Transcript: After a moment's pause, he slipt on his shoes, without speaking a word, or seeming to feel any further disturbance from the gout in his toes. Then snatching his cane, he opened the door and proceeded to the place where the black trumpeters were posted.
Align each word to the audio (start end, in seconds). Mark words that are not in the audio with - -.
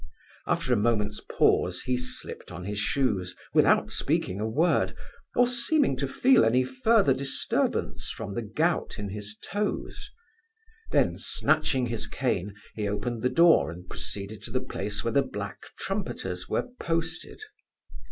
After 0.47 0.73
a 0.73 0.77
moment's 0.77 1.21
pause, 1.31 1.83
he 1.83 1.95
slipt 1.95 2.51
on 2.51 2.65
his 2.65 2.79
shoes, 2.79 3.35
without 3.53 3.91
speaking 3.91 4.39
a 4.39 4.47
word, 4.49 4.95
or 5.35 5.47
seeming 5.47 5.95
to 5.97 6.07
feel 6.07 6.43
any 6.43 6.63
further 6.63 7.13
disturbance 7.13 8.09
from 8.09 8.33
the 8.33 8.41
gout 8.41 8.97
in 8.97 9.09
his 9.09 9.37
toes. 9.43 10.09
Then 10.89 11.19
snatching 11.19 11.85
his 11.85 12.07
cane, 12.07 12.55
he 12.73 12.87
opened 12.89 13.21
the 13.21 13.29
door 13.29 13.69
and 13.69 13.87
proceeded 13.91 14.41
to 14.41 14.49
the 14.49 14.59
place 14.59 15.03
where 15.03 15.13
the 15.13 15.21
black 15.21 15.65
trumpeters 15.77 16.49
were 16.49 16.67
posted. 16.79 17.43